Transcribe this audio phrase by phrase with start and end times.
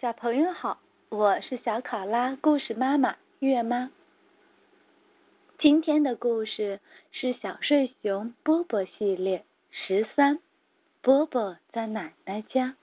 [0.00, 3.90] 小朋友好，我是小考拉故事妈妈月妈。
[5.58, 6.78] 今天的故事
[7.10, 10.38] 是小睡熊波波系列十三，
[11.02, 12.76] 波波在奶奶家。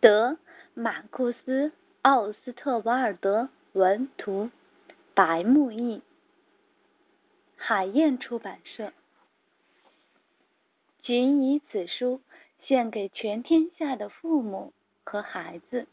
[0.00, 0.38] 德
[0.72, 1.68] 马库斯·
[2.00, 4.48] 奥斯特瓦尔德文图，
[5.12, 6.00] 白木易，
[7.56, 8.94] 海燕出版社。
[11.02, 12.22] 谨以此书。
[12.66, 14.72] 献给全天下的父母
[15.04, 15.86] 和孩子。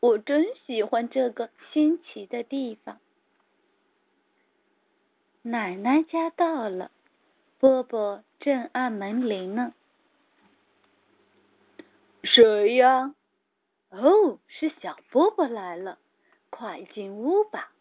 [0.00, 2.98] 我真喜欢这个新奇的地方。
[5.42, 6.90] 奶奶家到了，
[7.58, 9.72] 波波正按门铃呢。
[12.24, 13.14] 谁呀？
[13.90, 15.98] 哦，是小波波来了，
[16.50, 17.72] 快进屋吧。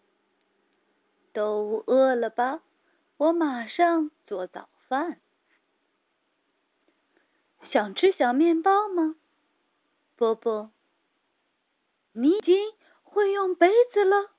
[1.34, 2.62] 都饿了吧？
[3.18, 5.20] 我马上做早饭。
[7.72, 9.16] 想吃小面包吗，
[10.16, 10.72] 波波？
[12.14, 14.32] 你已经会用杯子了。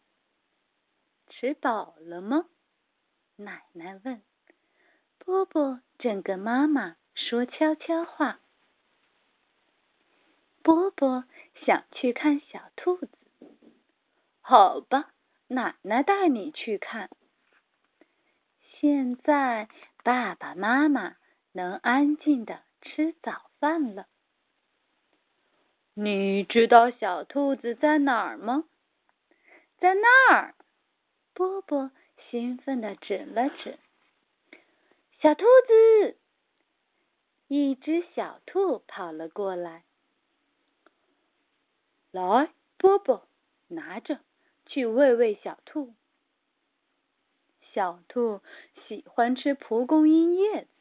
[1.28, 2.46] 吃饱了吗？
[3.36, 4.22] 奶奶问。
[5.18, 8.40] 波波正跟妈妈说悄悄话。
[10.62, 11.24] 波波
[11.66, 13.10] 想去看小兔子。
[14.40, 15.12] 好吧，
[15.48, 17.10] 奶奶带你去看。
[18.80, 19.68] 现在
[20.02, 21.16] 爸爸妈妈
[21.52, 22.62] 能安静的。
[22.80, 24.06] 吃早饭了。
[25.94, 28.64] 你知道小兔子在哪儿吗？
[29.78, 30.54] 在那儿。
[31.34, 31.90] 波波
[32.30, 33.78] 兴奋地指了指。
[35.20, 36.16] 小兔子，
[37.48, 39.84] 一只小兔跑了过来。
[42.10, 43.28] 来，波波，
[43.68, 44.20] 拿着
[44.66, 45.94] 去喂喂小兔。
[47.72, 48.40] 小兔
[48.86, 50.77] 喜欢吃蒲公英叶子。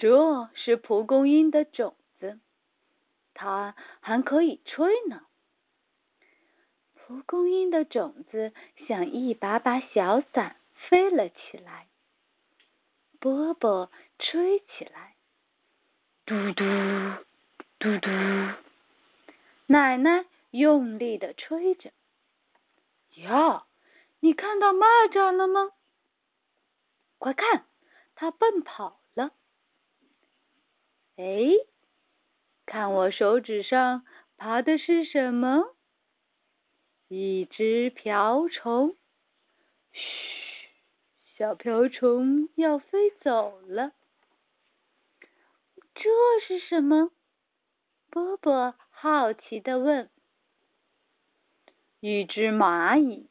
[0.00, 2.40] 这是蒲公英的种子，
[3.34, 5.26] 它还可以吹呢。
[6.94, 8.54] 蒲公英的种子
[8.88, 10.56] 像一把把小伞
[10.88, 11.86] 飞了起来，
[13.18, 15.16] 波波吹起来，
[16.24, 16.64] 嘟嘟
[17.78, 18.08] 嘟嘟，
[19.66, 21.92] 奶奶用力的吹着。
[23.16, 23.66] 呀，
[24.20, 25.72] 你看到蚂蚱了吗？
[27.18, 27.66] 快看，
[28.14, 28.98] 它奔跑。
[31.16, 31.50] 哎，
[32.66, 34.04] 看我手指上
[34.36, 35.74] 爬的是什么？
[37.08, 38.96] 一只瓢虫。
[39.92, 40.68] 嘘，
[41.36, 43.92] 小瓢虫要飞走了。
[45.94, 46.08] 这
[46.46, 47.10] 是什么？
[48.08, 50.08] 波波好奇的问。
[52.00, 53.28] 一只蚂蚁。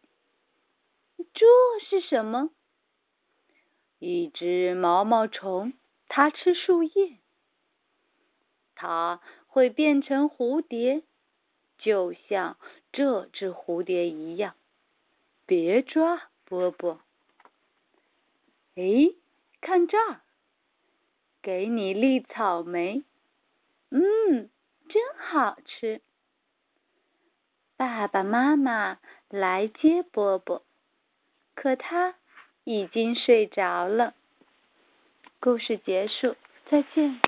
[1.33, 1.45] 这
[1.81, 2.51] 是什么？
[3.97, 5.73] 一只毛毛虫，
[6.07, 7.17] 它吃树叶。
[8.81, 11.03] 它会变成蝴蝶，
[11.77, 12.55] 就像
[12.93, 14.55] 这只蝴蝶一样。
[15.45, 17.01] 别抓，波波。
[18.75, 19.11] 哎，
[19.59, 20.21] 看这儿，
[21.41, 23.03] 给你粒草莓。
[23.89, 24.49] 嗯，
[24.87, 25.99] 真好吃。
[27.75, 28.97] 爸爸妈妈
[29.27, 30.63] 来接波波，
[31.53, 32.15] 可他
[32.63, 34.13] 已经睡着了。
[35.41, 36.37] 故事结束，
[36.69, 37.19] 再见。